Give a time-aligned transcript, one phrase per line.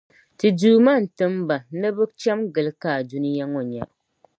[0.37, 3.83] Ti Duuma n-tim ba ni bɛ cham’ gili kaai dunia ŋɔ nya.